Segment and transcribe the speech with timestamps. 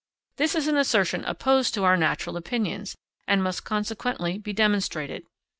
[0.37, 5.25] This is an assertion opposed to our natural opinions, and must consequently be demonstrated.